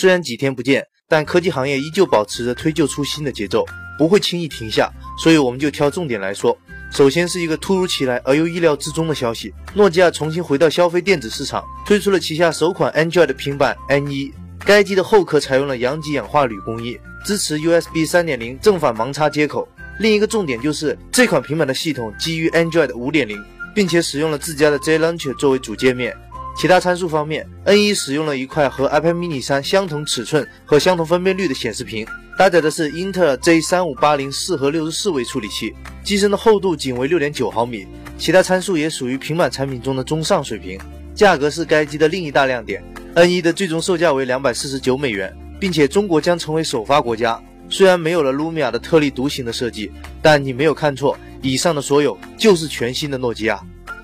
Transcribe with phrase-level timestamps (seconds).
[0.00, 3.66] 虽然几天不见，但科技行业依旧保持着推旧出新的节奏，
[3.98, 4.88] 不会轻易停下。
[5.20, 6.56] 所以我们就挑重点来说。
[6.92, 14.32] 首先是一个突如其来而又意料之中的消息：诺基亚重新回到消费电子市场，推出了旗下首款 Android 平板 N1。
[14.64, 19.68] 该机的后壳采用了阳极氧化铝工艺，支持 USB 3.0正反盲插接口。
[19.98, 23.36] 另一个重点就是这款平板的系统基于 Android 5.0，
[23.74, 26.16] 并且使用了自家的 J Launcher 作为主界面。
[26.58, 32.04] 其他参数方面，N1 使用了一块和 iPad mini 3相同尺寸和相同分辨率的显示屏，
[32.36, 35.72] 搭载的是英特尔 J3580 四核六十四位处理器，
[36.02, 37.86] 机身的厚度仅为六点九毫米。
[38.18, 40.76] 其他参数也属于平板产品中的中上水平。
[41.14, 42.82] 价格是该机的另一大亮点
[43.14, 47.40] ，N1 的最终售价为两百四十九美元，并且中国将成为首发国家。
[47.68, 53.60] 虽然没有了 Lumia 的特立独行的设计，但你没有看错，以上的所有就是全新的诺基亚。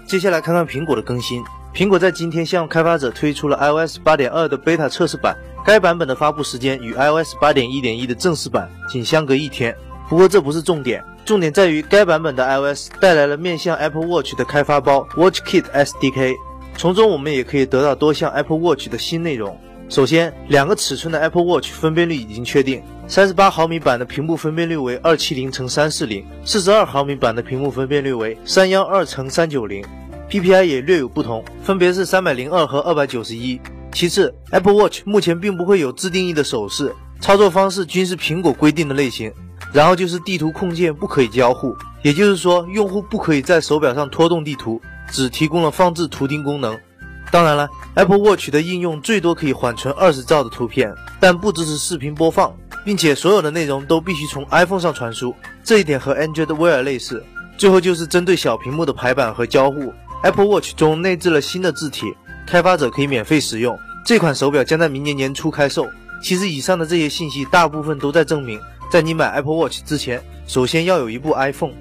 [0.07, 1.43] 接下来看看苹果的更新。
[1.75, 9.75] 苹果在今天向开发者推出了 iOS 8.2的 beta 测试版，该版本的发布时间与 iOS 8.1.1的正式版仅相隔一天。
[10.09, 16.37] 不过这不是重点，重点在于该版本的 iOS 带来了面向 Apple Watch 的开发包 WatchKit SDK，
[16.77, 19.59] 从中我们也可以得到多项 Apple Watch 的新内容。
[19.89, 29.85] 首先，两个尺寸的 Apple Watch 分辨率已经确定，三十八毫米版的屏幕分辨率为二七零乘三四零，四十二毫米版的屏幕分辨率为三幺二乘三九零。
[30.31, 33.61] PPI 也略有不同，分别是三百零二和二百九十一。
[33.93, 39.33] 其次，Apple Watch 目前并不会有自定义的手势，操作方式均是苹果规定的类型。
[39.73, 44.81] 然后就是地图控件不可以交互，也就是说，用户不可以在手表上拖动地图，
[45.11, 46.79] 只提供了放置图钉功能。
[47.33, 57.25] 当然了，Apple Watch 的应用最多可以缓存二十兆的图片，但不支持视频播放，并且所有的内容都必须从 iPhone 上传输，这一点和 Android Wear 类似。
[57.57, 59.93] 最后就是针对小屏幕的排版和交互。
[60.25, 62.07] Apple Watch 中内置了新的字体，
[62.47, 63.79] 开发者可以免费使用。
[64.07, 65.87] 这款手表将在明年年初开售。
[66.23, 68.59] 其实以上的这些信息大部分都在证明，
[68.91, 71.75] 在你买 Apple Watch 之前，首先要有一部 iPhone。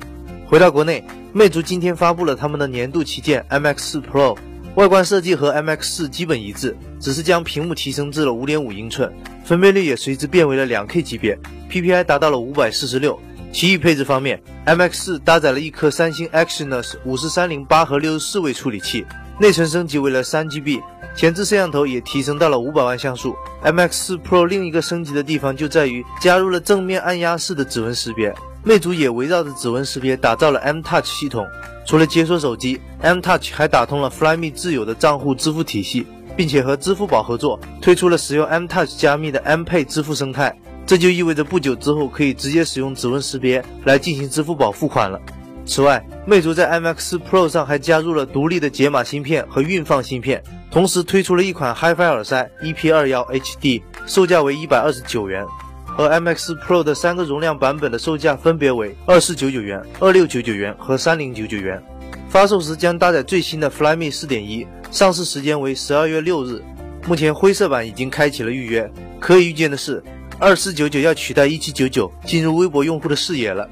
[0.46, 1.02] 回到国内，
[1.32, 4.38] 魅族今天发布了他们的年度旗舰 MX4 Pro，
[4.76, 9.10] 外观设计和 MX4 基本一致，只是将屏幕提升至了5.5英寸，
[9.46, 11.40] 分辨率也随之变为了 2K 级别
[11.72, 13.18] ，PPI 达到了546。
[13.54, 19.06] 其余配置方面，MX4 搭载了一颗三星 Exynos 五四三零八核六十四位处理器，
[19.40, 20.82] 内存升级为了三 GB，
[21.16, 23.36] 前置摄像头也提升到了五百万像素。
[23.64, 28.34] MX4 Pro 另一个升级的地方就在于加入了正面按压式的指纹识别，
[28.64, 31.46] 魅族也围绕着指纹识别打造了 M Touch 系统。
[31.86, 40.58] 除了解锁手机，M Touch 还打通了 Flyme 自有的账户支付体系，并且和支付宝合作推出了使用 M Touch 加密的 M Pay 支付生态。
[40.86, 45.20] 这就意味着不久之后可以直接使用指纹识别来进行支付宝付款了。
[45.66, 55.46] 此外，魅族在 MX Pro 上还加入了独立的解码芯片和运放芯片，同时推出了一款 HiFi 耳塞 EP21 HD，售价为一百二十九元，
[55.86, 61.82] 和 MX Pro 的三个容量版本的售价分别为二四九九元、二六九九元和三零九九元。
[62.28, 66.62] 发售时将搭载最新的 Flyme 4.1，上市时间为十二月六日。
[67.08, 70.04] 目前灰色版已经开启了预约，可以预见的是。
[70.40, 73.70] 二四九九要取代一七九九进入微博用户的视野了。